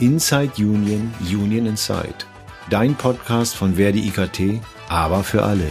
[0.00, 2.24] Inside Union, Union Inside.
[2.70, 5.70] Dein Podcast von Verdi IKT, aber für alle.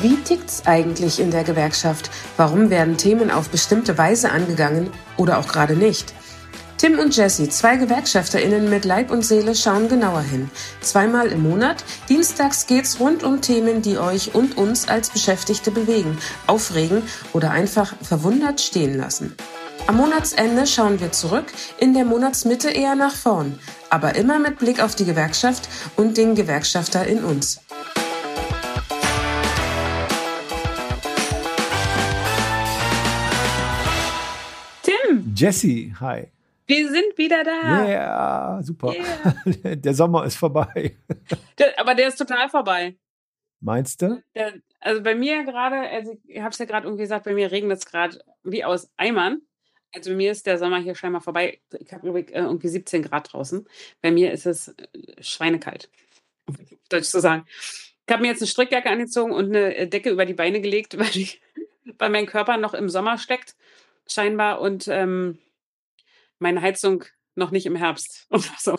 [0.00, 2.10] Wie tickt's eigentlich in der Gewerkschaft?
[2.36, 6.14] Warum werden Themen auf bestimmte Weise angegangen oder auch gerade nicht?
[6.78, 10.50] Tim und Jesse, zwei GewerkschafterInnen mit Leib und Seele, schauen genauer hin.
[10.80, 11.84] Zweimal im Monat.
[12.08, 17.02] Dienstags geht's rund um Themen, die euch und uns als Beschäftigte bewegen, aufregen
[17.32, 19.34] oder einfach verwundert stehen lassen.
[19.86, 21.44] Am Monatsende schauen wir zurück,
[21.78, 23.58] in der Monatsmitte eher nach vorn,
[23.90, 27.60] aber immer mit Blick auf die Gewerkschaft und den Gewerkschafter in uns.
[34.82, 36.28] Tim, Jesse, hi.
[36.66, 37.86] wir sind wieder da.
[37.86, 38.94] Yeah, super.
[38.94, 39.76] Yeah.
[39.76, 40.96] Der Sommer ist vorbei.
[41.58, 42.96] Der, aber der ist total vorbei.
[43.60, 44.22] Meinst du?
[44.34, 47.50] Der, also bei mir gerade, also ich habe es ja gerade irgendwie gesagt, bei mir
[47.50, 49.42] regnet es gerade wie aus Eimern.
[49.94, 51.60] Also bei mir ist der Sommer hier scheinbar vorbei.
[51.78, 53.66] Ich habe irgendwie 17 Grad draußen.
[54.02, 55.88] Bei mir ist es äh, schweinekalt,
[56.46, 56.56] um
[56.88, 57.46] Deutsch zu sagen.
[58.06, 60.98] Ich habe mir jetzt eine Strickjacke angezogen und eine äh, Decke über die Beine gelegt,
[60.98, 61.40] weil, ich,
[61.98, 63.54] weil mein Körper noch im Sommer steckt,
[64.06, 65.38] scheinbar, und ähm,
[66.38, 67.04] meine Heizung
[67.36, 68.26] noch nicht im Herbst.
[68.30, 68.76] Oder so.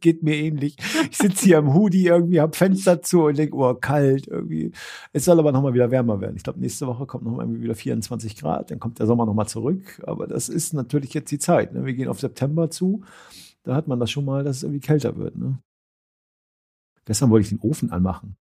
[0.00, 0.76] Geht mir ähnlich.
[1.10, 4.72] Ich sitze hier im Hoodie irgendwie, hab Fenster zu und denke, oh, kalt irgendwie.
[5.12, 6.36] Es soll aber nochmal wieder wärmer werden.
[6.36, 10.02] Ich glaube, nächste Woche kommt nochmal wieder 24 Grad, dann kommt der Sommer nochmal zurück.
[10.06, 11.72] Aber das ist natürlich jetzt die Zeit.
[11.74, 11.84] Ne?
[11.84, 13.02] Wir gehen auf September zu.
[13.62, 15.36] Da hat man das schon mal, dass es irgendwie kälter wird.
[15.36, 15.58] Ne?
[17.04, 18.36] Gestern wollte ich den Ofen anmachen.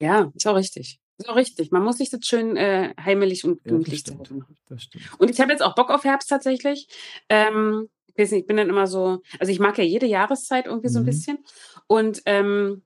[0.00, 1.00] Ja, ist auch richtig.
[1.18, 1.72] Ist auch richtig.
[1.72, 4.20] Man muss sich das schön äh, heimelig und Ja, das gemütlich stimmt.
[4.20, 4.56] Hause machen.
[4.68, 5.04] Das stimmt.
[5.18, 6.86] Und ich habe jetzt auch Bock auf Herbst tatsächlich.
[7.28, 10.88] Ähm, weiß nicht, ich bin dann immer so, also ich mag ja jede Jahreszeit irgendwie
[10.88, 11.06] so ein Mhm.
[11.06, 11.38] bisschen.
[11.86, 12.82] Und ähm,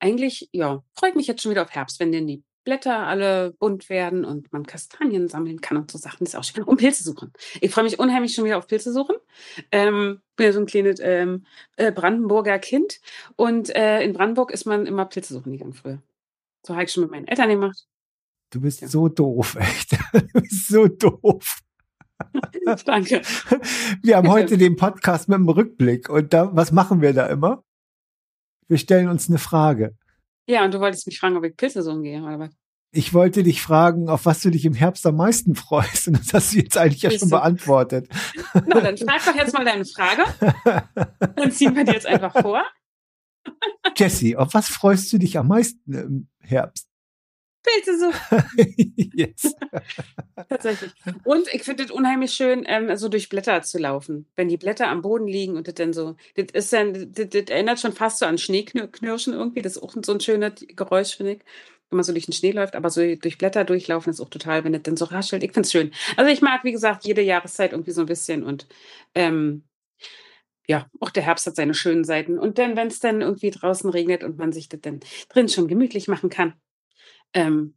[0.00, 3.52] eigentlich, ja, freue ich mich jetzt schon wieder auf Herbst, wenn denn die Blätter alle
[3.58, 6.18] bunt werden und man Kastanien sammeln kann und so Sachen.
[6.20, 6.64] Das ist auch schön.
[6.64, 7.32] Und Pilze suchen.
[7.62, 9.16] Ich freue mich unheimlich schon wieder auf Pilze suchen.
[9.72, 13.00] Ähm, bin ja so ein kleines ähm, äh, Brandenburger Kind.
[13.36, 16.02] Und äh, in Brandenburg ist man immer Pilze suchen gegangen früher.
[16.66, 17.86] So habe ich schon mit meinen Eltern gemacht.
[18.50, 18.88] Du bist Ja.
[18.88, 19.92] so doof, echt.
[20.12, 21.60] Du bist so doof.
[22.84, 23.22] Danke.
[24.02, 27.64] Wir haben heute den Podcast mit einem Rückblick und da, was machen wir da immer?
[28.66, 29.96] Wir stellen uns eine Frage.
[30.46, 32.50] Ja, und du wolltest mich fragen, ob ich Pilze suchen gehe, oder was?
[32.90, 36.08] Ich wollte dich fragen, auf was du dich im Herbst am meisten freust.
[36.08, 38.08] Und das hast du jetzt eigentlich ja schon beantwortet.
[38.54, 40.24] Na, dann frag doch jetzt mal deine Frage.
[41.36, 42.64] Dann ziehen wir die jetzt einfach vor.
[43.96, 46.87] Jesse, auf was freust du dich am meisten im Herbst?
[47.62, 49.54] Pilze suchen, yes.
[50.48, 50.92] tatsächlich.
[51.24, 54.26] Und ich finde es unheimlich schön, ähm, so durch Blätter zu laufen.
[54.36, 57.44] Wenn die Blätter am Boden liegen und das dann so, das ist dann, das, das
[57.48, 59.62] erinnert schon fast so an Schneeknirschen irgendwie.
[59.62, 61.40] Das ist auch so ein schönes Geräusch, finde ich.
[61.90, 64.62] Wenn man so durch den Schnee läuft, aber so durch Blätter durchlaufen ist auch total,
[64.62, 65.42] wenn das dann so raschelt.
[65.42, 65.92] Ich finde es schön.
[66.16, 68.66] Also ich mag, wie gesagt, jede Jahreszeit irgendwie so ein bisschen und
[69.14, 69.64] ähm,
[70.68, 72.38] ja, auch der Herbst hat seine schönen Seiten.
[72.38, 75.66] Und dann, wenn es dann irgendwie draußen regnet und man sich das dann drin schon
[75.66, 76.52] gemütlich machen kann,
[77.32, 77.74] ähm,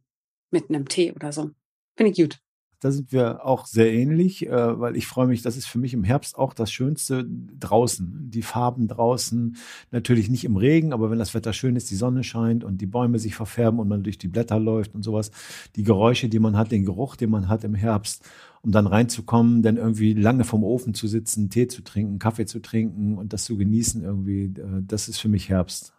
[0.50, 1.50] mit einem Tee oder so.
[1.96, 2.40] Finde ich gut.
[2.82, 5.94] Da sind wir auch sehr ähnlich, äh, weil ich freue mich, das ist für mich
[5.94, 8.28] im Herbst auch das Schönste draußen.
[8.28, 9.56] Die Farben draußen,
[9.92, 12.86] natürlich nicht im Regen, aber wenn das Wetter schön ist, die Sonne scheint und die
[12.86, 15.30] Bäume sich verfärben und man durch die Blätter läuft und sowas,
[15.76, 18.28] die Geräusche, die man hat, den Geruch, den man hat im Herbst,
[18.62, 22.58] um dann reinzukommen, dann irgendwie lange vom Ofen zu sitzen, Tee zu trinken, Kaffee zu
[22.60, 25.94] trinken und das zu genießen irgendwie, äh, das ist für mich Herbst.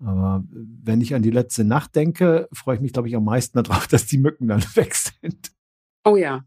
[0.00, 3.62] Aber wenn ich an die letzte Nacht denke, freue ich mich, glaube ich, am meisten
[3.62, 5.52] darauf, dass die Mücken dann weg sind
[6.04, 6.44] Oh ja.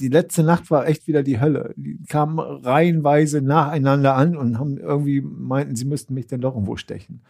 [0.00, 1.72] die letzte Nacht war echt wieder die Hölle.
[1.76, 6.76] Die kamen reihenweise nacheinander an und haben irgendwie meinten, sie müssten mich denn doch irgendwo
[6.76, 7.22] stechen.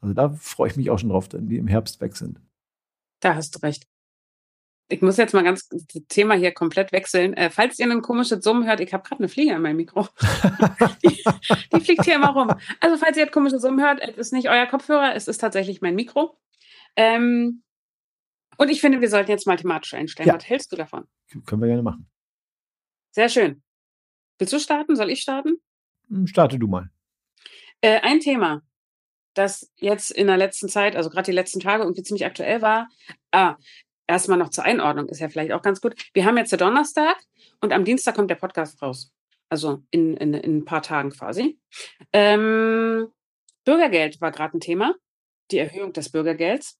[0.00, 2.40] Also da freue ich mich auch schon drauf, wenn die im Herbst weg sind.
[3.20, 3.86] Da hast du recht.
[4.88, 7.34] Ich muss jetzt mal ganz das Thema hier komplett wechseln.
[7.34, 10.06] Äh, falls ihr ein komisches Summen hört, ich habe gerade eine Fliege an meinem Mikro.
[11.04, 11.24] die,
[11.74, 12.50] die fliegt hier immer rum.
[12.80, 15.80] Also falls ihr jetzt komische Summen hört, es ist nicht euer Kopfhörer, es ist tatsächlich
[15.80, 16.38] mein Mikro.
[16.94, 17.62] Ähm,
[18.58, 20.30] und ich finde, wir sollten jetzt mal thematisch einsteigen.
[20.30, 20.36] Ja.
[20.36, 21.06] Was hältst du davon?
[21.46, 22.08] Können wir gerne machen.
[23.10, 23.62] Sehr schön.
[24.38, 24.96] Willst du starten?
[24.96, 25.56] Soll ich starten?
[26.08, 26.90] Hm, Starte du mal.
[27.80, 28.62] Äh, ein Thema,
[29.34, 32.88] das jetzt in der letzten Zeit, also gerade die letzten Tage irgendwie ziemlich aktuell war.
[33.32, 33.56] Ah,
[34.06, 35.94] erstmal noch zur Einordnung, ist ja vielleicht auch ganz gut.
[36.12, 37.16] Wir haben jetzt der Donnerstag
[37.60, 39.12] und am Dienstag kommt der Podcast raus.
[39.48, 41.58] Also in, in, in ein paar Tagen quasi.
[42.12, 43.08] Ähm,
[43.64, 44.94] Bürgergeld war gerade ein Thema,
[45.50, 46.78] die Erhöhung des Bürgergelds.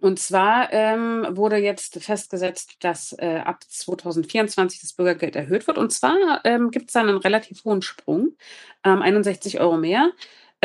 [0.00, 5.78] Und zwar ähm, wurde jetzt festgesetzt, dass äh, ab 2024 das Bürgergeld erhöht wird.
[5.78, 8.36] Und zwar ähm, gibt es dann einen relativ hohen Sprung,
[8.84, 10.10] ähm, 61 Euro mehr.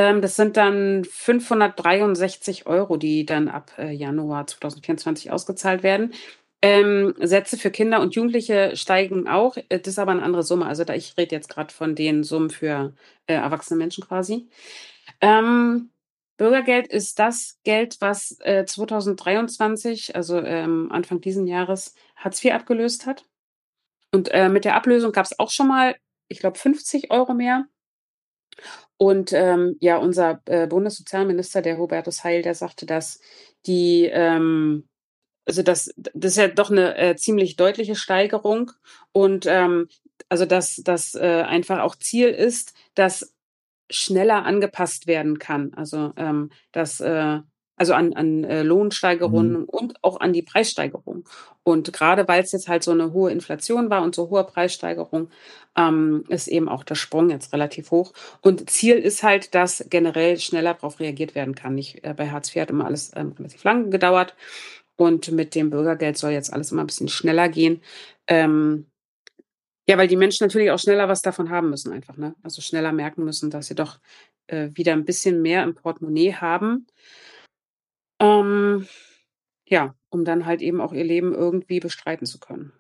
[0.02, 6.14] Ähm, das sind dann 563 Euro, die dann ab äh, Januar 2024 ausgezahlt werden.
[6.64, 9.58] Ähm, Sätze für Kinder und Jugendliche steigen auch.
[9.58, 10.66] Äh, das ist aber eine andere Summe.
[10.66, 12.96] Also da, ich rede jetzt gerade von den Summen für
[13.28, 14.50] äh, erwachsene Menschen quasi.
[15.22, 15.92] Ähm,
[16.38, 23.06] Bürgergeld ist das Geld, was äh, 2023, also ähm, Anfang diesen Jahres, Hartz IV abgelöst
[23.06, 23.26] hat.
[24.12, 25.96] Und äh, mit der Ablösung gab es auch schon mal,
[26.28, 27.68] ich glaube, 50 Euro mehr.
[28.98, 33.20] Und ähm, ja, unser äh, Bundessozialminister, der Hubertus Heil, der sagte, dass
[33.66, 34.88] die, ähm,
[35.46, 38.72] also das, das ist ja doch eine äh, ziemlich deutliche Steigerung
[39.12, 39.88] und ähm,
[40.30, 43.34] also dass das äh, einfach auch Ziel ist, dass
[43.90, 45.74] schneller angepasst werden kann.
[45.74, 47.40] Also ähm, dass äh,
[47.82, 49.64] also an, an äh, Lohnsteigerungen mhm.
[49.64, 51.28] und auch an die Preissteigerung.
[51.64, 55.30] Und gerade weil es jetzt halt so eine hohe Inflation war und so hohe Preissteigerung,
[55.76, 58.14] ähm, ist eben auch der Sprung jetzt relativ hoch.
[58.42, 61.74] Und Ziel ist halt, dass generell schneller darauf reagiert werden kann.
[61.74, 64.36] Nicht äh, bei Hartz IV hat immer alles ähm, relativ lang gedauert.
[64.96, 67.82] Und mit dem Bürgergeld soll jetzt alles immer ein bisschen schneller gehen.
[68.28, 68.86] Ähm,
[69.90, 72.36] ja, weil die Menschen natürlich auch schneller was davon haben müssen, einfach, ne?
[72.44, 73.98] Also schneller merken müssen, dass sie doch
[74.46, 76.86] äh, wieder ein bisschen mehr im Portemonnaie haben.
[78.22, 78.88] Ähm,
[79.66, 82.74] ja, um dann halt eben auch ihr Leben irgendwie bestreiten zu können.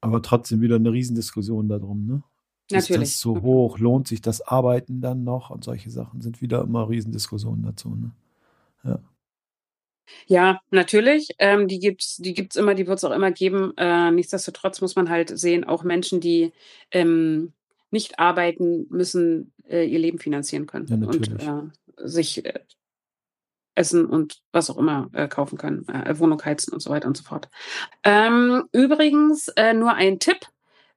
[0.00, 2.22] Aber trotzdem wieder eine Riesendiskussion darum, ne?
[2.70, 3.02] Natürlich.
[3.02, 3.78] Ist das so hoch?
[3.78, 5.50] Lohnt sich das Arbeiten dann noch?
[5.50, 8.12] Und solche Sachen sind wieder immer Riesendiskussionen dazu, ne?
[8.84, 9.00] Ja.
[10.26, 11.28] Ja, natürlich.
[11.38, 13.72] Ähm, die gibt's, die gibt's immer, die wird es auch immer geben.
[13.76, 16.52] Äh, nichtsdestotrotz muss man halt sehen, auch Menschen, die
[16.90, 17.52] ähm,
[17.90, 21.48] nicht arbeiten, müssen äh, ihr Leben finanzieren können Ja, und natürlich.
[21.48, 22.60] äh, sich äh,
[23.74, 27.16] Essen und was auch immer äh, kaufen können, äh, Wohnung heizen und so weiter und
[27.16, 27.48] so fort.
[28.02, 30.46] Ähm, übrigens äh, nur ein Tipp,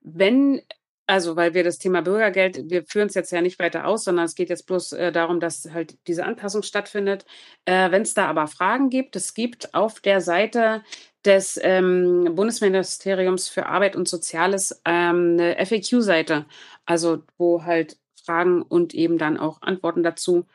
[0.02, 0.62] wenn
[1.10, 4.26] also, weil wir das Thema Bürgergeld, wir führen es jetzt ja nicht weiter aus, sondern
[4.26, 7.26] es geht jetzt bloß äh, darum, dass halt diese Anpassung stattfindet.
[7.64, 10.84] Äh, Wenn es da aber Fragen gibt, es gibt auf der Seite
[11.24, 16.46] des ähm, Bundesministeriums für Arbeit und Soziales ähm, eine FAQ-Seite,
[16.86, 20.46] also wo halt Fragen und eben dann auch Antworten dazu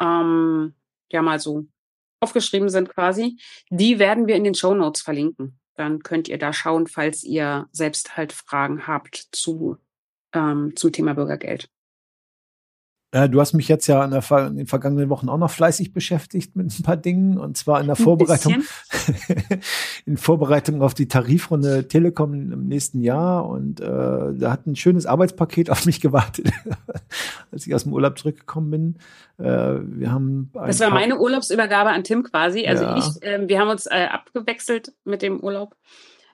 [0.00, 0.74] ähm,
[1.12, 1.66] ja mal so
[2.20, 3.38] aufgeschrieben sind quasi.
[3.70, 5.58] Die werden wir in den Show Notes verlinken.
[5.74, 9.78] Dann könnt ihr da schauen, falls ihr selbst halt Fragen habt zu
[10.34, 11.68] ähm, zum Thema Bürgergeld.
[13.12, 15.92] Äh, du hast mich jetzt ja in, der, in den vergangenen Wochen auch noch fleißig
[15.92, 18.64] beschäftigt mit ein paar Dingen und zwar in der Vorbereitung,
[20.06, 25.04] in Vorbereitung auf die Tarifrunde Telekom im nächsten Jahr und äh, da hat ein schönes
[25.04, 26.50] Arbeitspaket auf mich gewartet,
[27.52, 28.98] als ich aus dem Urlaub zurückgekommen bin.
[29.36, 32.66] Äh, wir haben Das war meine Urlaubsübergabe an Tim quasi.
[32.66, 32.96] Also Ja.
[32.96, 35.76] ich, ähm, wir haben uns äh, abgewechselt mit dem Urlaub.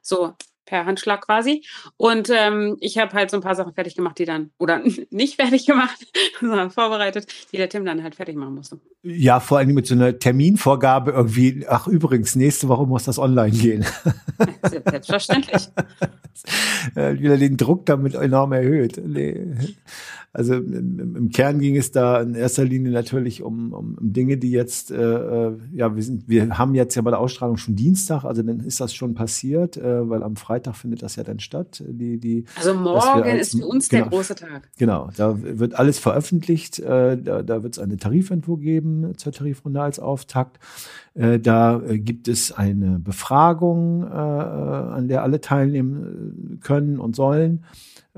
[0.00, 0.32] So
[0.68, 1.64] per Handschlag quasi.
[1.96, 4.80] Und ähm, ich habe halt so ein paar Sachen fertig gemacht, die dann, oder
[5.10, 6.06] nicht fertig gemacht,
[6.40, 8.78] sondern vorbereitet, die der Tim dann halt fertig machen musste.
[9.02, 13.56] Ja, vor allem mit so einer Terminvorgabe irgendwie, ach übrigens, nächste Woche muss das online
[13.56, 13.86] gehen.
[14.62, 15.68] Selbstverständlich.
[16.94, 19.00] äh, wieder den Druck damit enorm erhöht.
[19.04, 19.46] Nee.
[20.32, 24.36] Also im, im Kern ging es da in erster Linie natürlich um, um, um Dinge,
[24.36, 27.76] die jetzt, äh, äh, ja, wir sind, wir haben jetzt ja bei der Ausstrahlung schon
[27.76, 31.40] Dienstag, also dann ist das schon passiert, äh, weil am Freitag findet das ja dann
[31.40, 31.82] statt.
[31.86, 34.04] Die, die, Also morgen als- ist für uns genau.
[34.04, 34.68] der große Tag.
[34.78, 36.78] Genau, da wird alles veröffentlicht.
[36.78, 40.58] Äh, da da wird es eine Tarifentwurf geben zur Tarifrunde als Auftakt.
[41.14, 47.16] Äh, da äh, gibt es eine Befragung, äh, an der alle teilnehmen äh, können und
[47.16, 47.64] sollen.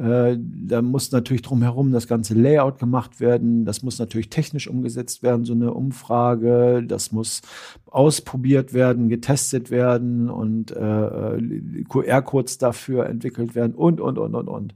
[0.00, 3.66] Äh, da muss natürlich drumherum das ganze Layout gemacht werden.
[3.66, 6.83] Das muss natürlich technisch umgesetzt werden, so eine Umfrage.
[6.87, 7.42] Das muss
[7.85, 14.49] ausprobiert werden, getestet werden und äh, äh, QR-Codes dafür entwickelt werden und, und, und, und,
[14.49, 14.75] und.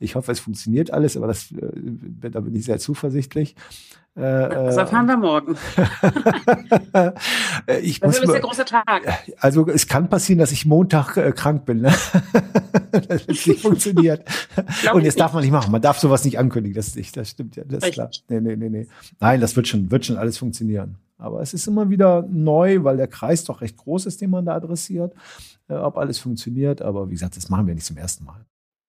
[0.00, 3.54] Ich hoffe, es funktioniert alles, aber das, äh, da bin ich sehr zuversichtlich.
[4.16, 5.56] Äh, Das erfahren wir morgen.
[7.66, 9.02] äh, ich Das muss ist der große Tag.
[9.40, 11.94] also es kann passieren, dass ich Montag äh, krank bin, ne?
[13.08, 14.24] es nicht funktioniert.
[14.94, 15.70] Und jetzt darf man nicht machen.
[15.70, 16.74] Man darf sowas nicht ankündigen.
[16.74, 17.64] Das, nicht, das stimmt ja.
[17.64, 18.10] Das ist klar.
[18.28, 18.86] Nee, nee, nee, nee.
[19.20, 20.96] Nein, das wird schon, wird schon alles funktionieren.
[21.18, 24.46] Aber es ist immer wieder neu, weil der Kreis doch recht groß ist, den man
[24.46, 25.12] da adressiert.
[25.68, 26.80] Äh, ob alles funktioniert.
[26.80, 28.46] Aber wie gesagt, das machen wir nicht zum ersten Mal.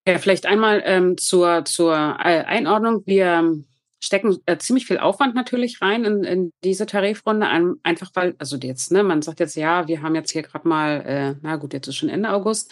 [0.07, 3.03] Ja, vielleicht einmal ähm, zur, zur äh, Einordnung.
[3.05, 3.57] Wir
[3.99, 8.57] stecken äh, ziemlich viel Aufwand natürlich rein in, in diese Tarifrunde, ein, einfach weil, also
[8.57, 11.73] jetzt, ne, man sagt jetzt, ja, wir haben jetzt hier gerade mal, äh, na gut,
[11.73, 12.71] jetzt ist schon Ende August,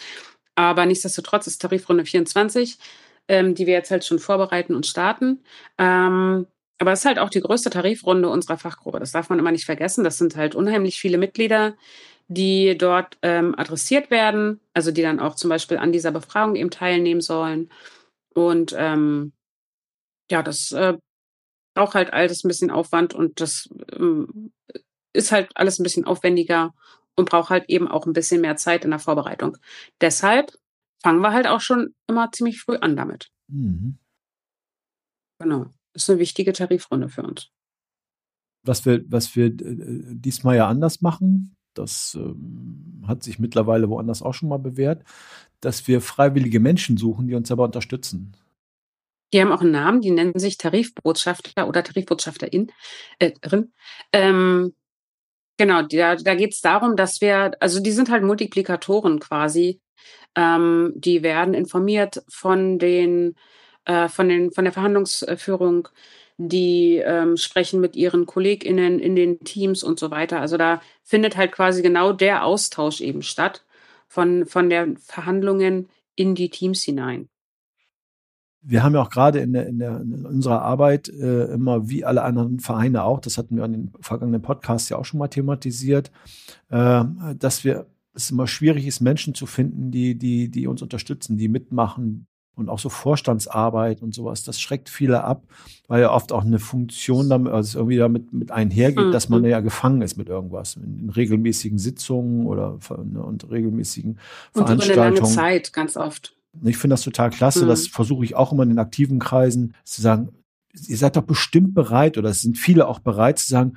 [0.54, 2.78] aber nichtsdestotrotz ist Tarifrunde 24,
[3.28, 5.42] ähm, die wir jetzt halt schon vorbereiten und starten.
[5.78, 6.46] Ähm,
[6.78, 9.00] aber es ist halt auch die größte Tarifrunde unserer Fachgruppe.
[9.00, 10.04] Das darf man immer nicht vergessen.
[10.04, 11.74] Das sind halt unheimlich viele Mitglieder,
[12.28, 16.70] die dort ähm, adressiert werden, also die dann auch zum Beispiel an dieser Befragung eben
[16.70, 17.70] teilnehmen sollen.
[18.34, 19.32] Und ähm,
[20.30, 20.94] ja, das äh,
[21.76, 24.52] braucht halt alles ein bisschen Aufwand und das ähm,
[25.12, 26.74] ist halt alles ein bisschen aufwendiger.
[27.18, 29.56] und braucht halt eben auch ein bisschen mehr Zeit in der Vorbereitung.
[30.02, 30.52] Deshalb
[31.02, 33.30] fangen wir halt auch schon immer ziemlich früh an damit.
[33.48, 33.96] Mhm.
[35.38, 35.66] Genau.
[35.94, 37.48] Ist eine wichtige Tarifrunde für uns.
[38.64, 44.20] Was wir, was wir äh, diesmal ja anders machen, das ähm, hat sich mittlerweile woanders
[44.20, 45.04] auch schon mal bewährt,
[45.60, 48.36] dass wir freiwillige Menschen suchen, die uns aber unterstützen.
[49.32, 52.72] Die haben auch einen Namen, die nennen sich Tarifbotschafter oder Tarifbotschafterin.
[53.18, 53.32] Äh,
[54.12, 54.74] ähm,
[55.56, 59.80] genau, da, da geht es darum, dass wir, also die sind halt Multiplikatoren quasi.
[60.36, 63.36] Ähm, die werden informiert von den,
[63.84, 65.88] äh, von den, von der Verhandlungsführung,
[66.38, 70.40] die ähm, sprechen mit ihren KollegInnen in den Teams und so weiter.
[70.40, 73.64] Also da findet halt quasi genau der Austausch eben statt
[74.08, 77.28] von, von der Verhandlungen in die Teams hinein
[78.68, 82.04] wir haben ja auch gerade in, der, in, der, in unserer Arbeit äh, immer wie
[82.04, 85.28] alle anderen Vereine auch, das hatten wir an den vergangenen Podcasts ja auch schon mal
[85.28, 86.10] thematisiert,
[86.70, 87.04] äh,
[87.38, 91.48] dass wir es immer schwierig ist, Menschen zu finden, die, die, die uns unterstützen, die
[91.48, 94.42] mitmachen und auch so Vorstandsarbeit und sowas.
[94.42, 95.44] Das schreckt viele ab,
[95.86, 99.12] weil ja oft auch eine Funktion damit, also irgendwie damit mit einhergeht, mhm.
[99.12, 100.76] dass man ja gefangen ist mit irgendwas.
[100.76, 104.18] In, in regelmäßigen Sitzungen oder ne, und regelmäßigen
[104.52, 104.80] Veranstaltungen.
[104.80, 106.35] Und über eine lange Zeit, ganz oft.
[106.64, 107.64] Ich finde das total klasse.
[107.64, 107.68] Mhm.
[107.68, 110.30] Das versuche ich auch immer in den aktiven Kreisen zu sagen.
[110.86, 113.74] Ihr seid doch bestimmt bereit oder es sind viele auch bereit zu sagen,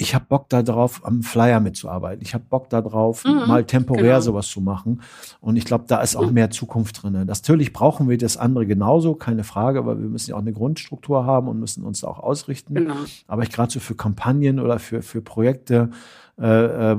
[0.00, 2.22] ich habe Bock darauf, am Flyer mitzuarbeiten.
[2.22, 4.20] Ich habe Bock darauf, mhm, mal temporär genau.
[4.20, 5.02] sowas zu machen.
[5.40, 7.12] Und ich glaube, da ist auch mehr Zukunft drin.
[7.26, 11.26] Natürlich brauchen wir das andere genauso, keine Frage, weil wir müssen ja auch eine Grundstruktur
[11.26, 12.74] haben und müssen uns da auch ausrichten.
[12.74, 12.94] Genau.
[13.28, 15.90] Aber ich gerade so für Kampagnen oder für, für Projekte
[16.40, 16.96] äh, äh,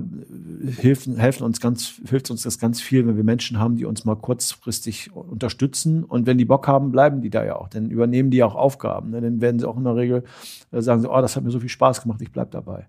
[0.78, 4.06] helfen, helfen uns ganz, hilft uns das ganz viel, wenn wir Menschen haben, die uns
[4.06, 6.04] mal kurzfristig unterstützen.
[6.04, 7.68] Und wenn die Bock haben, bleiben die da ja auch.
[7.68, 9.10] Dann übernehmen die auch Aufgaben.
[9.10, 9.22] Ne?
[9.22, 10.24] Dann werden sie auch in der Regel
[10.72, 12.88] äh, sagen, oh, das hat mir so viel Spaß gemacht, ich bleib dabei.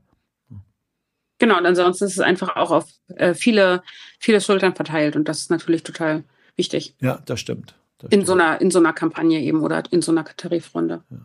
[1.39, 2.85] Genau, und ansonsten ist es einfach auch auf
[3.17, 3.83] äh, viele,
[4.19, 6.23] viele Schultern verteilt und das ist natürlich total
[6.55, 6.95] wichtig.
[7.01, 7.75] Ja, das stimmt.
[7.99, 11.03] Das in, so einer, in so einer Kampagne eben oder in so einer Tarifrunde.
[11.11, 11.17] Ja.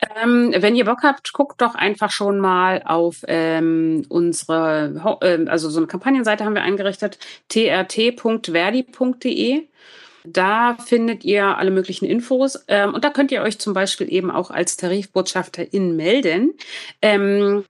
[0.00, 5.68] Ähm, wenn ihr Bock habt, guckt doch einfach schon mal auf ähm, unsere, äh, also
[5.70, 8.48] so eine Kampagnenseite haben wir eingerichtet, trt.verdi.de.
[10.24, 14.30] Da findet ihr alle möglichen Infos ähm, und da könnt ihr euch zum Beispiel eben
[14.30, 16.54] auch als Tarifbotschafterin melden.
[17.02, 17.64] Ähm,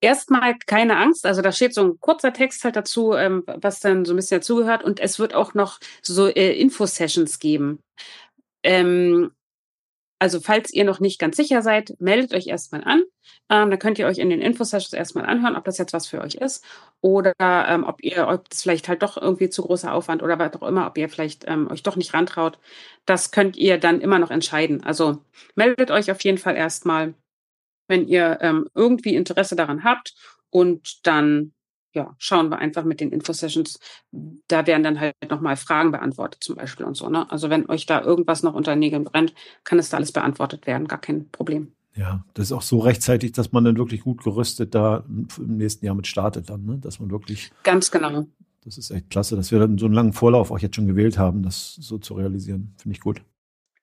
[0.00, 4.04] erstmal keine Angst, also da steht so ein kurzer Text halt dazu, ähm, was dann
[4.04, 7.78] so ein bisschen dazugehört und es wird auch noch so äh, Info-Sessions geben.
[8.62, 9.30] Ähm,
[10.24, 13.02] also falls ihr noch nicht ganz sicher seid, meldet euch erstmal an.
[13.50, 16.22] Ähm, dann könnt ihr euch in den Infosessions erstmal anhören, ob das jetzt was für
[16.22, 16.64] euch ist
[17.02, 20.54] oder ähm, ob ihr, ob das vielleicht halt doch irgendwie zu großer Aufwand oder was
[20.54, 22.58] auch immer, ob ihr vielleicht ähm, euch doch nicht rantraut.
[23.04, 24.82] Das könnt ihr dann immer noch entscheiden.
[24.82, 25.18] Also
[25.56, 27.12] meldet euch auf jeden Fall erstmal,
[27.86, 30.14] wenn ihr ähm, irgendwie Interesse daran habt
[30.48, 31.52] und dann
[31.94, 33.78] ja, schauen wir einfach mit den Infosessions.
[34.48, 37.08] Da werden dann halt nochmal Fragen beantwortet zum Beispiel und so.
[37.08, 37.30] Ne?
[37.30, 39.32] Also wenn euch da irgendwas noch unter Nägeln brennt,
[39.62, 41.72] kann es da alles beantwortet werden, gar kein Problem.
[41.96, 45.86] Ja, das ist auch so rechtzeitig, dass man dann wirklich gut gerüstet da im nächsten
[45.86, 46.78] Jahr mit startet dann, ne?
[46.78, 47.52] dass man wirklich.
[47.62, 48.26] Ganz genau.
[48.64, 51.18] Das ist echt klasse, dass wir dann so einen langen Vorlauf auch jetzt schon gewählt
[51.18, 52.74] haben, das so zu realisieren.
[52.78, 53.22] Finde ich gut.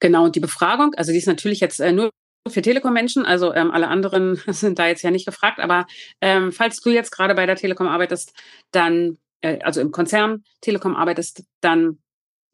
[0.02, 2.10] Genau, und die Befragung, also die ist natürlich jetzt äh, nur
[2.48, 5.86] für Telekom-Menschen, also ähm, alle anderen sind da jetzt ja nicht gefragt, aber
[6.22, 8.34] ähm, falls du jetzt gerade bei der Telekom arbeitest,
[8.72, 12.00] dann, äh, also im Konzern Telekom arbeitest, dann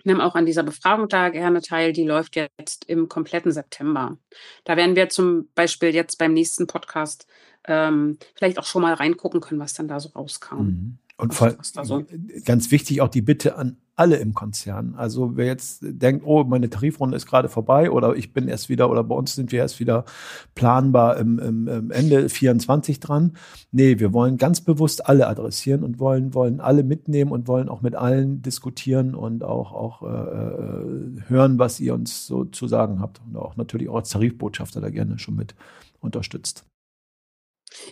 [0.03, 1.91] nimm auch an dieser Befragung da gerne teil.
[1.91, 4.17] Die läuft jetzt im kompletten September.
[4.63, 7.27] Da werden wir zum Beispiel jetzt beim nächsten Podcast
[7.65, 10.55] ähm, vielleicht auch schon mal reingucken können, was dann da so rauskam.
[10.55, 10.97] Mhm.
[11.19, 12.03] Und vor, so?
[12.45, 14.93] ganz wichtig auch die Bitte an alle im Konzern.
[14.95, 18.91] Also wer jetzt denkt, oh, meine Tarifrunde ist gerade vorbei oder ich bin erst wieder
[18.91, 20.05] oder bei uns sind wir erst wieder
[20.53, 23.35] planbar im, im, im Ende 24 dran.
[23.71, 27.81] Nee, wir wollen ganz bewusst alle adressieren und wollen, wollen alle mitnehmen und wollen auch
[27.81, 33.01] mit allen diskutieren und auch, auch äh, äh hören, was ihr uns so zu sagen
[33.01, 33.19] habt.
[33.25, 35.55] Und auch natürlich auch als Tarifbotschafter da gerne schon mit
[35.99, 36.65] unterstützt.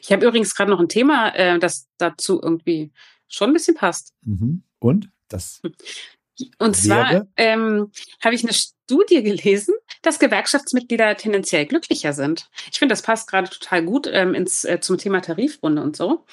[0.02, 2.92] Ich habe übrigens gerade noch ein Thema, äh, das dazu irgendwie
[3.28, 4.14] schon ein bisschen passt.
[4.24, 4.64] Mhm.
[4.80, 5.10] Und?
[5.28, 5.62] Das
[6.60, 7.92] und zwar ähm,
[8.24, 12.50] habe ich eine Studie gelesen, dass Gewerkschaftsmitglieder tendenziell glücklicher sind.
[12.72, 16.26] Ich finde, das passt gerade total gut ähm, ins, äh, zum Thema Tarifrunde und so.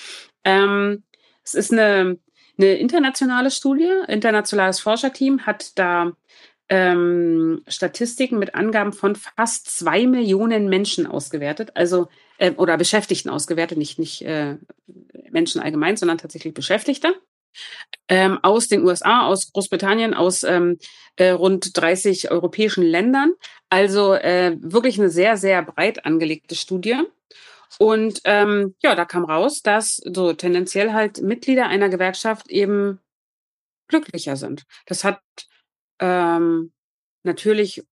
[0.44, 1.04] Ähm,
[1.44, 2.18] es ist eine,
[2.58, 6.12] eine internationale Studie, internationales Forscherteam hat da
[6.68, 12.08] ähm, Statistiken mit Angaben von fast zwei Millionen Menschen ausgewertet, also
[12.38, 14.56] äh, oder Beschäftigten ausgewertet, nicht, nicht äh,
[15.30, 17.14] Menschen allgemein, sondern tatsächlich Beschäftigte
[18.08, 20.78] ähm, aus den USA, aus Großbritannien, aus ähm,
[21.16, 23.32] äh, rund 30 europäischen Ländern.
[23.68, 27.00] Also äh, wirklich eine sehr, sehr breit angelegte Studie.
[27.78, 33.00] Und ähm, ja, da kam raus, dass so tendenziell halt Mitglieder einer Gewerkschaft eben
[33.88, 34.64] glücklicher sind.
[34.86, 35.20] Das hat
[35.98, 36.72] ähm,
[37.22, 37.84] natürlich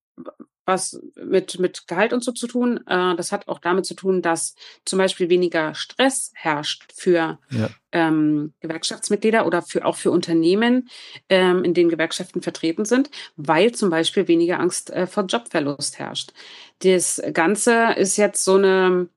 [0.71, 2.79] was mit, mit Gehalt und so zu tun.
[2.87, 7.69] Äh, das hat auch damit zu tun, dass zum Beispiel weniger Stress herrscht für ja.
[7.91, 10.89] ähm, Gewerkschaftsmitglieder oder für, auch für Unternehmen,
[11.29, 16.31] ähm, in denen Gewerkschaften vertreten sind, weil zum Beispiel weniger Angst äh, vor Jobverlust herrscht.
[16.79, 19.09] Das Ganze ist jetzt so eine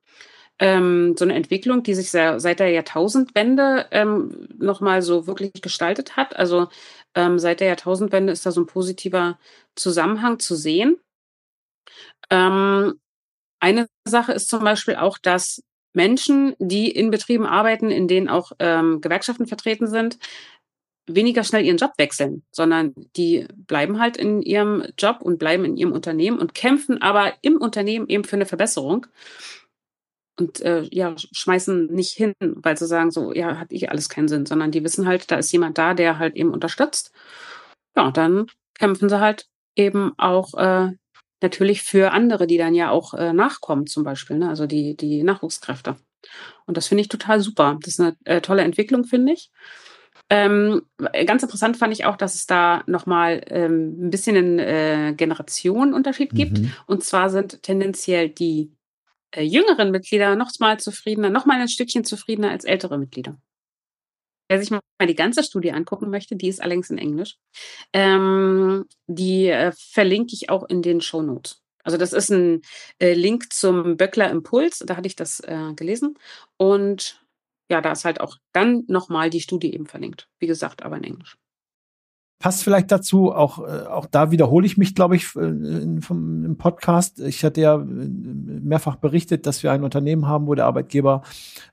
[0.60, 6.36] ähm, so eine Entwicklung, die sich seit der Jahrtausendwende ähm, nochmal so wirklich gestaltet hat.
[6.36, 6.68] Also
[7.14, 9.38] ähm, seit der Jahrtausendwende ist da so ein positiver
[9.74, 10.96] Zusammenhang zu sehen.
[12.30, 12.94] Ähm,
[13.60, 15.62] eine Sache ist zum Beispiel auch, dass
[15.94, 20.18] Menschen, die in Betrieben arbeiten, in denen auch ähm, Gewerkschaften vertreten sind,
[21.06, 25.76] weniger schnell ihren Job wechseln, sondern die bleiben halt in ihrem Job und bleiben in
[25.76, 29.06] ihrem Unternehmen und kämpfen aber im Unternehmen eben für eine Verbesserung
[30.38, 34.28] und äh, ja, schmeißen nicht hin, weil sie sagen, so, ja, hat ich alles keinen
[34.28, 37.12] Sinn, sondern die wissen halt, da ist jemand da, der halt eben unterstützt.
[37.96, 40.92] Ja, dann kämpfen sie halt eben auch äh,
[41.44, 44.48] natürlich für andere, die dann ja auch äh, nachkommen, zum Beispiel, ne?
[44.48, 45.96] also die, die Nachwuchskräfte.
[46.66, 47.78] Und das finde ich total super.
[47.82, 49.50] Das ist eine äh, tolle Entwicklung, finde ich.
[50.30, 50.82] Ähm,
[51.26, 56.30] ganz interessant fand ich auch, dass es da nochmal ähm, ein bisschen einen äh, Generationenunterschied
[56.30, 56.58] gibt.
[56.58, 56.72] Mhm.
[56.86, 58.72] Und zwar sind tendenziell die
[59.32, 63.36] äh, jüngeren Mitglieder noch mal zufriedener, noch mal ein Stückchen zufriedener als ältere Mitglieder.
[64.48, 67.36] Wer sich mal die ganze Studie angucken möchte, die ist allerdings in Englisch,
[67.92, 71.62] ähm, die äh, verlinke ich auch in den Show Notes.
[71.82, 72.62] Also das ist ein
[72.98, 76.18] äh, Link zum Böckler Impuls, da hatte ich das äh, gelesen.
[76.56, 77.22] Und
[77.70, 80.28] ja, da ist halt auch dann nochmal die Studie eben verlinkt.
[80.38, 81.36] Wie gesagt, aber in Englisch
[82.44, 83.32] passt vielleicht dazu.
[83.32, 87.18] Auch, äh, auch da wiederhole ich mich, glaube ich, äh, vom, im Podcast.
[87.20, 91.22] Ich hatte ja äh, mehrfach berichtet, dass wir ein Unternehmen haben, wo der Arbeitgeber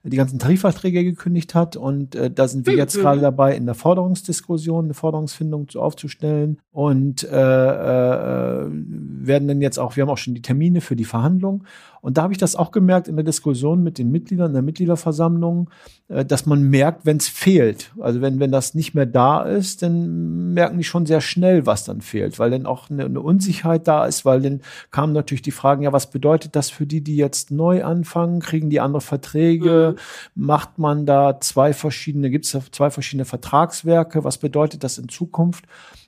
[0.02, 1.76] die ganzen Tarifverträge gekündigt hat.
[1.76, 3.00] Und äh, da sind wir jetzt mhm.
[3.02, 6.56] gerade dabei, in der Forderungsdiskussion eine Forderungsfindung zu aufzustellen.
[6.70, 11.04] Und äh, äh, werden dann jetzt auch, wir haben auch schon die Termine für die
[11.04, 11.64] Verhandlung.
[12.00, 15.70] Und da habe ich das auch gemerkt in der Diskussion mit den Mitgliedern der Mitgliederversammlung,
[16.08, 17.92] dass man merkt, wenn es fehlt.
[18.00, 21.82] Also wenn, wenn das nicht mehr da ist, dann merken die schon sehr schnell, was
[21.82, 24.60] dann fehlt, weil dann auch eine, eine Unsicherheit da ist, weil dann
[24.92, 28.38] kamen natürlich die Fragen, ja, was bedeutet das für die, die jetzt neu anfangen?
[28.38, 29.96] Kriegen die andere Verträge?
[30.36, 30.44] Mhm.
[30.44, 34.22] Macht man da zwei verschiedene, gibt es zwei verschiedene Vertragswerke?
[34.22, 35.64] Was bedeutet das in Zukunft?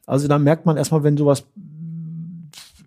[0.07, 1.49] Also da merkt man erstmal, wenn sowas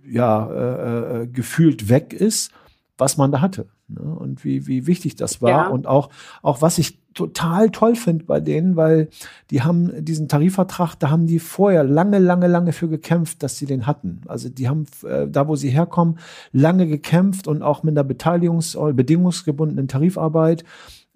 [0.09, 2.51] ja äh, äh, gefühlt weg ist,
[2.97, 3.99] was man da hatte ne?
[3.99, 5.67] und wie, wie wichtig das war ja.
[5.67, 9.09] und auch, auch was ich total toll finde bei denen, weil
[9.49, 13.65] die haben diesen Tarifvertrag, da haben die vorher lange, lange, lange für gekämpft, dass sie
[13.65, 14.21] den hatten.
[14.27, 16.19] Also die haben äh, da, wo sie herkommen,
[16.51, 20.63] lange gekämpft und auch mit einer Beteiligungs- oder bedingungsgebundenen Tarifarbeit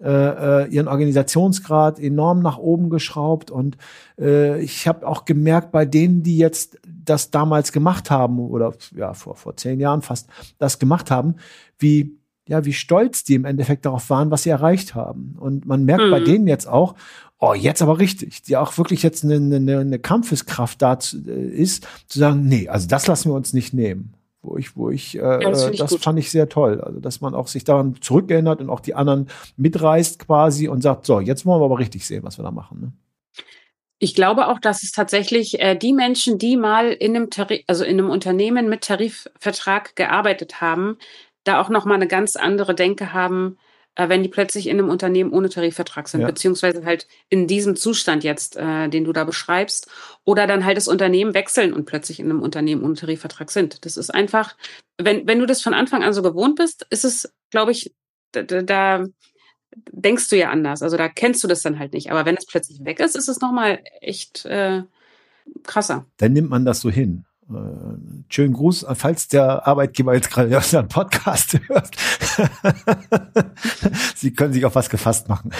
[0.02, 3.76] äh, äh, ihren Organisationsgrad enorm nach oben geschraubt und
[4.18, 9.14] äh, ich habe auch gemerkt bei denen, die jetzt das damals gemacht haben oder ja
[9.14, 11.36] vor vor zehn Jahren fast das gemacht haben,
[11.78, 15.36] wie ja, wie stolz die im Endeffekt darauf waren, was sie erreicht haben.
[15.38, 16.10] Und man merkt mhm.
[16.10, 16.94] bei denen jetzt auch,
[17.38, 21.86] oh, jetzt aber richtig, die auch wirklich jetzt eine, eine, eine Kampfeskraft da äh, ist,
[22.06, 25.20] zu sagen, nee, also das lassen wir uns nicht nehmen wo ich, wo ich, äh,
[25.20, 26.80] ja, das, ich das fand ich sehr toll.
[26.80, 31.06] Also, dass man auch sich daran zurückerinnert und auch die anderen mitreißt quasi und sagt,
[31.06, 32.80] so, jetzt wollen wir aber richtig sehen, was wir da machen.
[32.80, 32.92] Ne?
[33.98, 37.84] Ich glaube auch, dass es tatsächlich äh, die Menschen, die mal in einem Tarif, also
[37.84, 40.98] in einem Unternehmen mit Tarifvertrag gearbeitet haben,
[41.44, 43.58] da auch noch mal eine ganz andere Denke haben,
[43.94, 46.26] äh, wenn die plötzlich in einem Unternehmen ohne Tarifvertrag sind, ja.
[46.26, 49.90] beziehungsweise halt in diesem Zustand jetzt, äh, den du da beschreibst,
[50.24, 53.84] oder dann halt das Unternehmen wechseln und plötzlich in einem Unternehmen ohne Tarifvertrag sind.
[53.84, 54.56] Das ist einfach,
[54.98, 57.92] wenn, wenn du das von Anfang an so gewohnt bist, ist es, glaube ich,
[58.32, 59.04] da, da
[59.90, 60.82] denkst du ja anders.
[60.82, 62.10] Also da kennst du das dann halt nicht.
[62.10, 64.82] Aber wenn es plötzlich weg ist, ist es nochmal echt äh,
[65.64, 66.06] krasser.
[66.18, 67.24] Dann nimmt man das so hin.
[67.50, 67.54] Äh,
[68.28, 71.90] schönen Gruß, falls der Arbeitgeber jetzt gerade unseren Podcast hört.
[74.14, 75.52] Sie können sich auf was gefasst machen.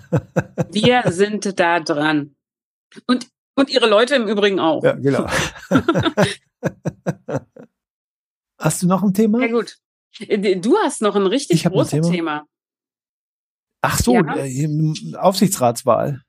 [0.70, 2.36] Wir sind da dran.
[3.06, 4.84] Und, und Ihre Leute im Übrigen auch.
[4.84, 5.26] Ja, genau.
[8.58, 9.40] hast du noch ein Thema?
[9.40, 9.78] Ja, gut.
[10.18, 12.10] Du hast noch ein richtig großes Thema.
[12.10, 12.46] Thema.
[13.82, 14.36] Ach so, ja.
[14.36, 16.22] Äh, Aufsichtsratswahl.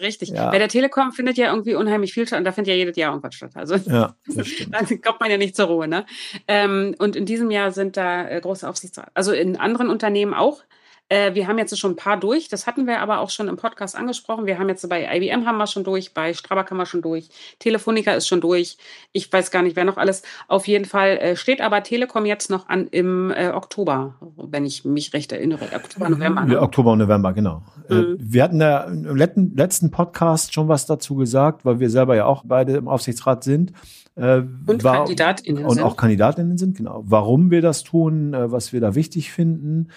[0.00, 0.30] Richtig.
[0.30, 0.50] Ja.
[0.50, 3.10] Bei der Telekom findet ja irgendwie unheimlich viel statt und da findet ja jedes Jahr
[3.10, 3.52] irgendwas statt.
[3.54, 4.14] Also ja,
[4.70, 5.88] dann kommt man ja nicht zur Ruhe.
[5.88, 6.04] Ne?
[6.48, 9.10] Ähm, und in diesem Jahr sind da äh, große Aufsichtsrat.
[9.14, 10.62] Also in anderen Unternehmen auch.
[11.12, 12.48] Äh, wir haben jetzt schon ein paar durch.
[12.48, 14.46] Das hatten wir aber auch schon im Podcast angesprochen.
[14.46, 17.28] Wir haben jetzt bei IBM haben wir schon durch, bei Strabag haben wir schon durch,
[17.58, 18.78] Telefonica ist schon durch.
[19.12, 20.22] Ich weiß gar nicht, wer noch alles.
[20.48, 24.86] Auf jeden Fall äh, steht aber Telekom jetzt noch an im äh, Oktober, wenn ich
[24.86, 25.66] mich recht erinnere.
[25.74, 26.44] Oktober, November.
[26.46, 26.58] Ne?
[26.58, 27.62] Oktober und November, genau.
[27.90, 28.16] Äh, mhm.
[28.18, 32.24] wir hatten ja im letzten, letzten Podcast schon was dazu gesagt, weil wir selber ja
[32.24, 33.74] auch beide im Aufsichtsrat sind.
[34.14, 35.82] Äh, und war, KandidatInnen und sind.
[35.82, 37.02] auch KandidatInnen sind, genau.
[37.06, 39.88] Warum wir das tun, äh, was wir da wichtig finden.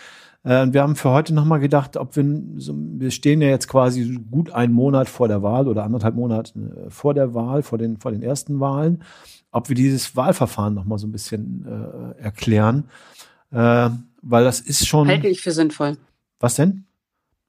[0.46, 2.24] Äh, wir haben für heute nochmal gedacht, ob wir,
[2.58, 6.54] so, wir stehen ja jetzt quasi gut einen Monat vor der Wahl oder anderthalb Monate
[6.60, 9.04] äh, vor der Wahl, vor den, vor den ersten Wahlen,
[9.52, 12.86] ob wir dieses Wahlverfahren nochmal so ein bisschen äh, erklären.
[13.52, 13.90] Äh,
[14.22, 15.08] weil das ist schon.
[15.08, 15.98] Halte ich für sinnvoll.
[16.40, 16.85] Was denn?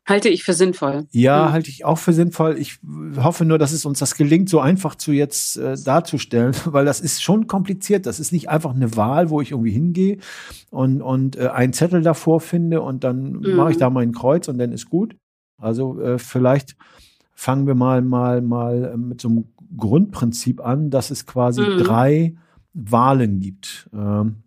[0.06, 1.06] Halte ich für sinnvoll.
[1.10, 1.52] Ja, mhm.
[1.52, 2.56] halte ich auch für sinnvoll.
[2.58, 2.78] Ich
[3.16, 7.00] hoffe nur, dass es uns das gelingt, so einfach zu jetzt äh, darzustellen, weil das
[7.00, 8.06] ist schon kompliziert.
[8.06, 10.18] Das ist nicht einfach eine Wahl, wo ich irgendwie hingehe
[10.70, 13.56] und, und äh, einen Zettel davor finde und dann mhm.
[13.56, 15.16] mache ich da mein Kreuz und dann ist gut.
[15.58, 16.76] Also äh, vielleicht
[17.32, 19.44] fangen wir mal mal mal äh, mit so einem
[19.76, 21.78] Grundprinzip an, dass es quasi mhm.
[21.78, 22.36] drei
[22.72, 23.90] Wahlen gibt.
[23.92, 24.44] Ähm,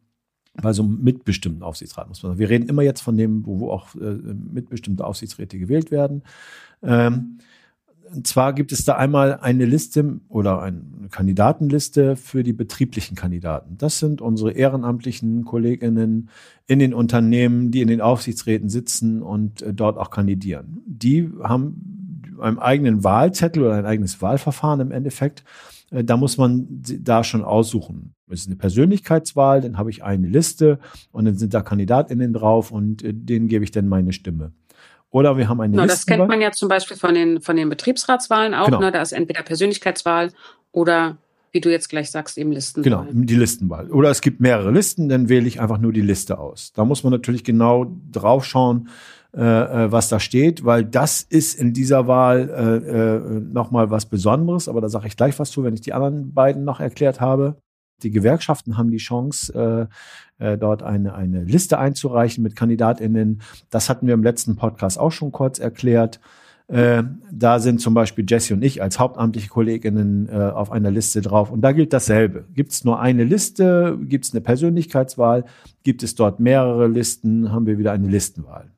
[0.61, 2.39] bei so einem mitbestimmten Aufsichtsrat muss man sagen.
[2.39, 6.23] Wir reden immer jetzt von dem, wo, wo auch äh, mitbestimmte Aufsichtsräte gewählt werden.
[6.83, 7.39] Ähm,
[8.11, 13.77] und zwar gibt es da einmal eine Liste oder eine Kandidatenliste für die betrieblichen Kandidaten.
[13.77, 16.29] Das sind unsere ehrenamtlichen Kolleginnen
[16.65, 20.81] in den Unternehmen, die in den Aufsichtsräten sitzen und äh, dort auch kandidieren.
[20.85, 25.43] Die haben einen eigenen Wahlzettel oder ein eigenes Wahlverfahren im Endeffekt
[25.91, 28.13] äh, da muss man da schon aussuchen.
[28.29, 30.79] Es ist eine Persönlichkeitswahl, dann habe ich eine Liste
[31.11, 34.51] und dann sind da KandidatInnen drauf und äh, denen gebe ich dann meine Stimme.
[35.11, 37.69] Oder wir haben eine genau, Das kennt man ja zum Beispiel von den, von den
[37.69, 38.65] Betriebsratswahlen auch.
[38.65, 38.79] Genau.
[38.79, 38.91] Ne?
[38.91, 40.31] Da ist entweder Persönlichkeitswahl
[40.71, 41.17] oder,
[41.51, 43.07] wie du jetzt gleich sagst, eben Listenwahl.
[43.07, 43.89] Genau, die Listenwahl.
[43.89, 46.73] Oder es gibt mehrere Listen, dann wähle ich einfach nur die Liste aus.
[46.73, 48.89] Da muss man natürlich genau drauf schauen,
[49.35, 54.07] äh, äh, was da steht, weil das ist in dieser Wahl äh, äh, nochmal was
[54.07, 57.19] Besonderes, aber da sage ich gleich was zu, wenn ich die anderen beiden noch erklärt
[57.21, 57.55] habe.
[58.03, 59.89] Die Gewerkschaften haben die Chance,
[60.39, 63.41] äh, äh, dort eine, eine Liste einzureichen mit KandidatInnen.
[63.69, 66.19] Das hatten wir im letzten Podcast auch schon kurz erklärt.
[66.69, 71.21] Äh, da sind zum Beispiel Jesse und ich als hauptamtliche Kolleginnen äh, auf einer Liste
[71.21, 71.51] drauf.
[71.51, 72.45] Und da gilt dasselbe.
[72.53, 75.45] Gibt es nur eine Liste, gibt es eine Persönlichkeitswahl,
[75.83, 78.71] gibt es dort mehrere Listen, haben wir wieder eine Listenwahl.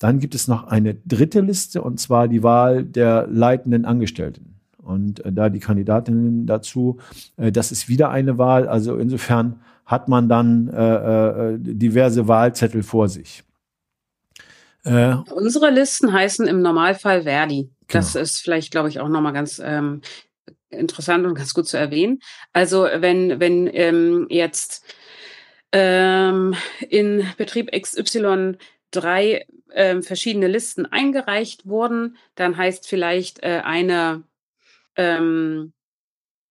[0.00, 4.53] Dann gibt es noch eine dritte Liste und zwar die Wahl der leitenden Angestellten.
[4.84, 6.98] Und äh, da die Kandidatinnen dazu,
[7.36, 8.68] äh, das ist wieder eine Wahl.
[8.68, 13.44] Also insofern hat man dann äh, äh diverse Wahlzettel vor sich.
[14.84, 17.70] Äh, Unsere Listen heißen im Normalfall Verdi.
[17.88, 18.22] Das genau.
[18.22, 20.02] ist vielleicht, glaube ich, auch nochmal ganz ähm,
[20.70, 22.20] interessant und ganz gut zu erwähnen.
[22.52, 24.84] Also wenn, wenn ähm, jetzt
[25.72, 26.54] ähm,
[26.88, 28.56] in Betrieb XY
[28.90, 34.22] drei äh, verschiedene Listen eingereicht wurden, dann heißt vielleicht äh, eine
[34.96, 35.72] ähm,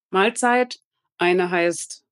[0.10, 0.80] Mahlzeit,
[1.18, 2.04] eine heißt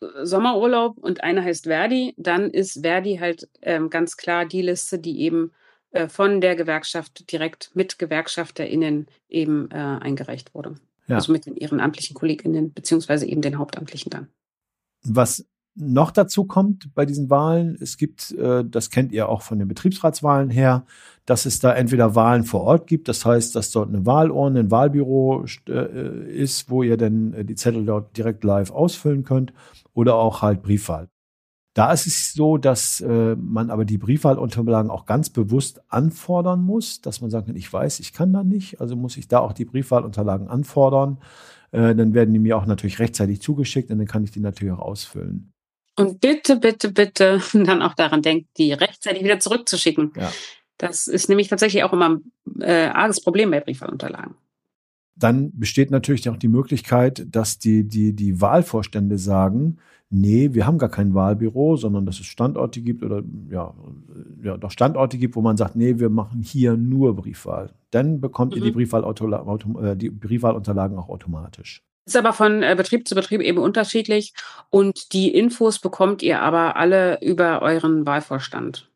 [0.00, 4.98] äh, Sommerurlaub und eine heißt Verdi, dann ist Verdi halt ähm, ganz klar die Liste,
[4.98, 5.52] die eben
[5.90, 10.76] äh, von der Gewerkschaft direkt mit GewerkschafterInnen eben äh, eingereicht wurde.
[11.06, 11.16] Ja.
[11.16, 14.28] Also mit den ehrenamtlichen KollegInnen, beziehungsweise eben den Hauptamtlichen dann.
[15.02, 15.46] Was
[15.80, 19.68] noch dazu kommt bei diesen Wahlen, es gibt, äh, das kennt ihr auch von den
[19.68, 20.84] Betriebsratswahlen her,
[21.24, 24.70] dass es da entweder Wahlen vor Ort gibt, das heißt, dass dort eine Wahlurne, ein
[24.70, 29.52] Wahlbüro äh, ist, wo ihr dann äh, die Zettel dort direkt live ausfüllen könnt,
[29.94, 31.08] oder auch halt Briefwahl.
[31.74, 37.20] Da ist es so, dass man aber die Briefwahlunterlagen auch ganz bewusst anfordern muss, dass
[37.20, 40.48] man sagt, ich weiß, ich kann da nicht, also muss ich da auch die Briefwahlunterlagen
[40.48, 41.18] anfordern.
[41.70, 44.80] Dann werden die mir auch natürlich rechtzeitig zugeschickt und dann kann ich die natürlich auch
[44.80, 45.52] ausfüllen.
[45.98, 50.12] Und bitte, bitte, bitte dann auch daran denkt, die rechtzeitig wieder zurückzuschicken.
[50.16, 50.30] Ja.
[50.78, 54.36] Das ist nämlich tatsächlich auch immer ein äh, arges Problem bei Briefwahlunterlagen.
[55.16, 60.78] Dann besteht natürlich auch die Möglichkeit, dass die, die, die Wahlvorstände sagen, nee, wir haben
[60.78, 63.74] gar kein Wahlbüro, sondern dass es Standorte gibt oder ja,
[64.40, 67.72] ja doch Standorte gibt, wo man sagt, nee, wir machen hier nur Briefwahl.
[67.90, 68.58] Dann bekommt mhm.
[68.58, 71.82] ihr die, Briefwahl äh, die Briefwahlunterlagen auch automatisch.
[72.08, 74.32] Ist aber von äh, Betrieb zu Betrieb eben unterschiedlich
[74.70, 78.87] und die Infos bekommt ihr aber alle über euren Wahlvorstand.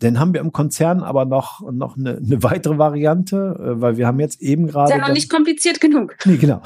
[0.00, 4.06] Dann haben wir im Konzern aber noch, noch eine, eine weitere Variante, äh, weil wir
[4.06, 4.92] haben jetzt eben gerade.
[4.92, 6.16] Ist ja noch nicht kompliziert genug.
[6.24, 6.60] Nee, genau.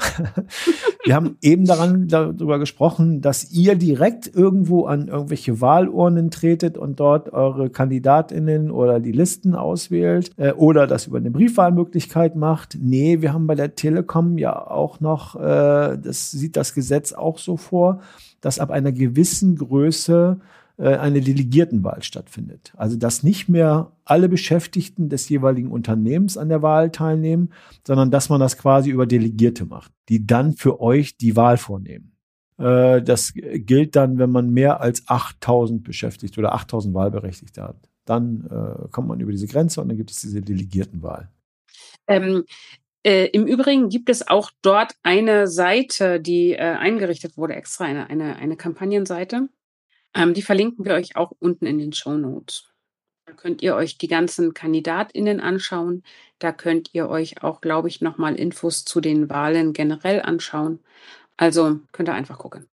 [1.05, 6.99] wir haben eben daran darüber gesprochen, dass ihr direkt irgendwo an irgendwelche Wahlurnen tretet und
[6.99, 12.77] dort eure KandidatInnen oder die Listen auswählt äh, oder das über eine Briefwahlmöglichkeit macht.
[12.81, 17.37] Nee, wir haben bei der Telekom ja auch noch, äh, das sieht das Gesetz auch
[17.37, 18.01] so vor,
[18.41, 20.39] dass ab einer gewissen Größe
[20.87, 22.73] eine Delegiertenwahl stattfindet.
[22.75, 27.53] Also dass nicht mehr alle Beschäftigten des jeweiligen Unternehmens an der Wahl teilnehmen,
[27.85, 32.11] sondern dass man das quasi über Delegierte macht, die dann für euch die Wahl vornehmen.
[32.57, 37.77] Äh, das gilt dann, wenn man mehr als 8000 beschäftigt oder 8000 Wahlberechtigte hat.
[38.05, 41.29] Dann äh, kommt man über diese Grenze und dann gibt es diese Delegiertenwahl.
[42.07, 42.43] Ähm,
[43.03, 48.09] äh, Im Übrigen gibt es auch dort eine Seite, die äh, eingerichtet wurde, extra eine,
[48.09, 49.49] eine, eine Kampagnenseite.
[50.13, 52.71] Ähm, die verlinken wir euch auch unten in den Show Notes.
[53.25, 56.03] Da könnt ihr euch die ganzen KandidatInnen anschauen.
[56.39, 60.79] Da könnt ihr euch auch, glaube ich, nochmal Infos zu den Wahlen generell anschauen.
[61.37, 62.70] Also könnt ihr einfach gucken.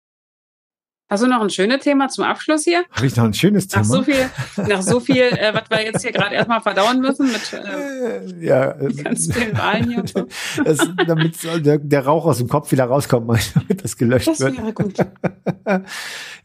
[1.12, 2.84] Hast du noch ein schönes Thema zum Abschluss hier?
[2.90, 3.84] Habe ich noch ein schönes Nach Thema?
[3.84, 4.30] so viel,
[4.66, 8.70] nach so viel, äh, was wir jetzt hier gerade erstmal verdauen müssen mit äh, ja,
[8.80, 10.26] äh, ganz vielen Wahlen hier so.
[10.64, 14.56] das, damit der, der Rauch aus dem Kopf wieder rauskommt, damit das gelöscht Das wird.
[14.56, 14.96] wäre gut.
[14.96, 15.82] ja,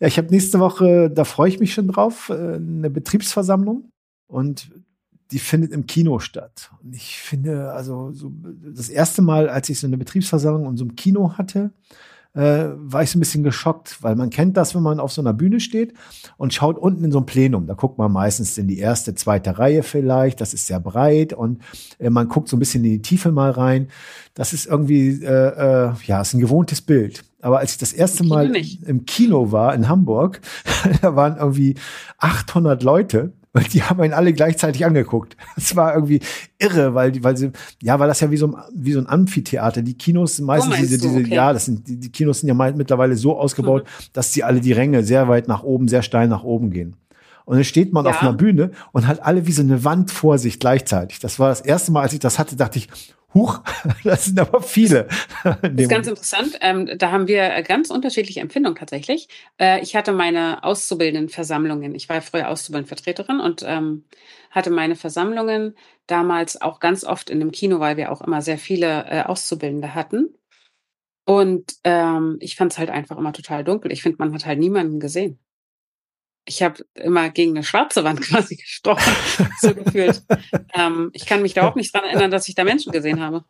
[0.01, 3.89] ich habe nächste Woche, da freue ich mich schon drauf, äh, eine Betriebsversammlung
[4.27, 4.69] und
[5.31, 6.71] die findet im Kino statt.
[6.83, 8.33] Und ich finde, also so
[8.75, 11.71] das erste Mal, als ich so eine Betriebsversammlung in so einem Kino hatte,
[12.37, 15.21] äh, war ich so ein bisschen geschockt, weil man kennt das, wenn man auf so
[15.21, 15.93] einer Bühne steht
[16.37, 17.65] und schaut unten in so ein Plenum.
[17.65, 20.39] Da guckt man meistens in die erste, zweite Reihe vielleicht.
[20.39, 21.61] Das ist sehr breit und
[21.97, 23.87] äh, man guckt so ein bisschen in die Tiefe mal rein.
[24.35, 27.23] Das ist irgendwie, äh, äh, ja, ist ein gewohntes Bild.
[27.41, 30.41] Aber als ich das erste Mal im Kino war in Hamburg,
[31.01, 31.75] da waren irgendwie
[32.19, 35.35] 800 Leute und die haben ihn alle gleichzeitig angeguckt.
[35.55, 36.21] Das war irgendwie
[36.59, 39.07] irre, weil die, weil sie, ja, weil das ja wie so ein, wie so ein
[39.07, 39.81] Amphitheater.
[39.81, 41.33] Die Kinos sind meistens meinst diese, diese, okay.
[41.35, 44.73] ja, das sind, die, die Kinos sind ja mittlerweile so ausgebaut, dass sie alle die
[44.73, 46.95] Ränge sehr weit nach oben, sehr steil nach oben gehen.
[47.45, 48.11] Und dann steht man Ja.
[48.11, 51.19] auf einer Bühne und hat alle wie so eine Wand vor sich gleichzeitig.
[51.19, 52.89] Das war das erste Mal, als ich das hatte, dachte ich,
[53.37, 53.61] huch,
[54.03, 55.07] das sind aber viele.
[55.43, 56.57] Das ist ganz interessant.
[56.61, 59.29] Ähm, da haben wir äh, ganz unterschiedliche Empfindungen tatsächlich.
[59.59, 61.95] Äh, ich hatte meine Auszubildendenversammlungen.
[61.95, 64.03] Ich war ja früher Auszubildendenvertreterin und ähm,
[64.51, 65.75] hatte meine Versammlungen
[66.07, 69.93] damals auch ganz oft in dem Kino, weil wir auch immer sehr viele äh, Auszubildende
[69.93, 70.33] hatten.
[71.25, 73.91] Und ähm, ich fand es halt einfach immer total dunkel.
[73.91, 75.39] Ich finde, man hat halt niemanden gesehen.
[76.49, 79.13] Ich habe immer gegen eine schwarze Wand quasi gesprochen,
[79.61, 80.23] so gefühlt.
[80.73, 83.43] Ähm, ich kann mich da auch nicht dran erinnern, dass ich da Menschen gesehen habe.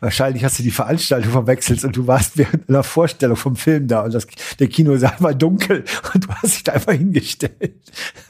[0.00, 4.02] Wahrscheinlich hast du die Veranstaltung verwechselt und du warst während einer Vorstellung vom Film da
[4.02, 4.26] und das,
[4.58, 5.84] der Kinosaal war dunkel
[6.14, 7.74] und du hast dich da einfach hingestellt.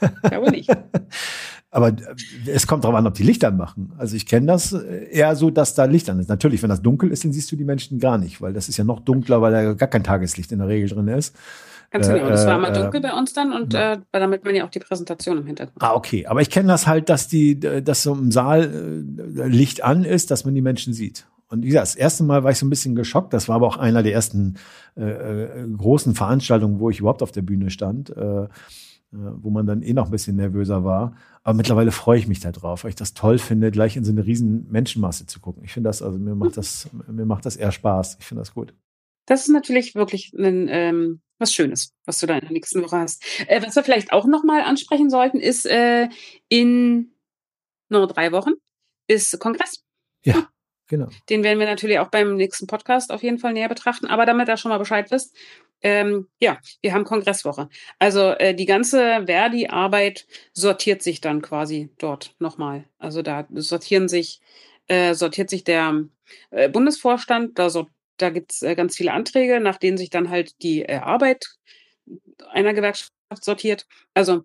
[0.01, 0.69] Ich glaube nicht.
[1.71, 1.93] Aber äh,
[2.47, 3.93] es kommt darauf an, ob die Licht anmachen.
[3.97, 6.27] Also ich kenne das äh, eher so, dass da Licht an ist.
[6.27, 8.77] Natürlich, wenn das dunkel ist, dann siehst du die Menschen gar nicht, weil das ist
[8.77, 11.35] ja noch dunkler, weil da gar kein Tageslicht in der Regel drin ist.
[11.91, 12.29] Ganz Äh, genau.
[12.29, 14.69] Das war äh, mal äh, dunkel bei uns dann und äh, damit man ja auch
[14.71, 15.81] die Präsentation im Hintergrund.
[15.83, 16.25] Ah, okay.
[16.25, 20.31] Aber ich kenne das halt, dass die, dass so im Saal äh, Licht an ist,
[20.31, 21.27] dass man die Menschen sieht.
[21.49, 23.33] Und wie gesagt, das erste Mal war ich so ein bisschen geschockt.
[23.33, 24.55] Das war aber auch einer der ersten
[24.95, 28.47] äh, äh, großen Veranstaltungen, wo ich überhaupt auf der Bühne stand, äh, äh,
[29.11, 31.13] wo man dann eh noch ein bisschen nervöser war.
[31.43, 34.13] Aber mittlerweile freue ich mich da drauf, weil ich das toll finde, gleich in so
[34.13, 35.63] eine riesen Menschenmasse zu gucken.
[35.65, 38.15] Ich finde das, also mir macht das, mir macht das eher Spaß.
[38.21, 38.73] Ich finde das gut.
[39.25, 42.97] Das ist natürlich wirklich ein, ähm, was Schönes, was du da in der nächsten Woche
[42.97, 43.23] hast.
[43.47, 46.09] Äh, was wir vielleicht auch nochmal ansprechen sollten, ist äh,
[46.49, 47.13] in
[47.89, 48.53] nur drei Wochen
[49.07, 49.83] ist Kongress.
[50.23, 50.47] Ja,
[50.87, 51.09] genau.
[51.29, 54.07] Den werden wir natürlich auch beim nächsten Podcast auf jeden Fall näher betrachten.
[54.07, 55.35] Aber damit ihr schon mal Bescheid wisst,
[55.81, 57.67] ähm, ja, wir haben Kongresswoche.
[57.99, 62.85] Also äh, die ganze Verdi-Arbeit sortiert sich dann quasi dort nochmal.
[62.99, 64.41] Also da sortieren sich,
[64.87, 66.05] äh, sortiert sich der
[66.51, 67.87] äh, Bundesvorstand, da, so,
[68.21, 71.45] da gibt's äh, ganz viele Anträge, nach denen sich dann halt die äh, Arbeit
[72.49, 73.87] einer Gewerkschaft sortiert.
[74.13, 74.43] Also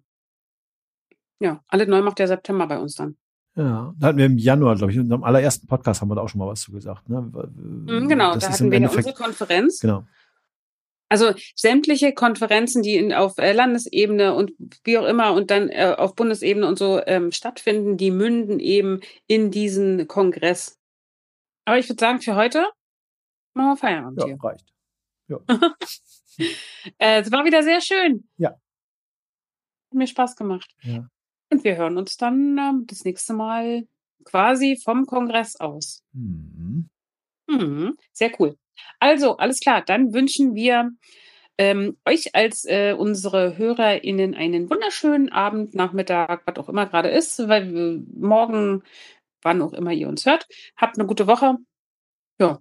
[1.41, 3.17] ja, alle neu macht der September bei uns dann.
[3.57, 6.23] Ja, da hatten wir im Januar, glaube ich, in unserem allerersten Podcast haben wir da
[6.23, 7.09] auch schon mal was zu gesagt.
[7.09, 7.23] Ne?
[7.23, 9.81] Mhm, genau, Das da hatten wir ja unsere Konferenz.
[9.81, 10.05] Genau.
[11.09, 14.53] Also sämtliche Konferenzen, die in, auf äh, Landesebene und
[14.85, 19.01] wie auch immer und dann äh, auf Bundesebene und so ähm, stattfinden, die münden eben
[19.27, 20.79] in diesen Kongress.
[21.65, 22.67] Aber ich würde sagen, für heute
[23.57, 24.39] machen wir Feierabend Ja, hier.
[24.43, 24.73] reicht.
[26.99, 28.29] Äh, es war wieder sehr schön.
[28.37, 28.51] Ja.
[28.51, 28.59] Hat
[29.95, 30.71] mir Spaß gemacht.
[30.83, 31.09] Ja.
[31.51, 33.89] Und wir hören uns dann ähm, das nächste Mal
[34.25, 36.03] quasi vom Kongress aus.
[36.13, 36.91] Mhm.
[37.49, 38.59] Mhm, sehr cool.
[39.01, 40.91] Also, alles klar, dann wünschen wir
[41.57, 47.49] ähm, euch als äh, unsere HörerInnen einen wunderschönen Abend, Nachmittag, was auch immer gerade ist,
[47.49, 48.83] weil wir morgen,
[49.41, 50.47] wann auch immer ihr uns hört.
[50.77, 51.57] Habt eine gute Woche.
[52.39, 52.61] Ja,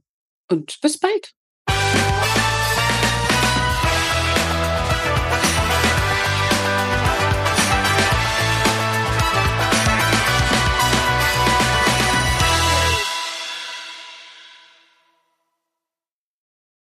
[0.50, 1.34] und bis bald.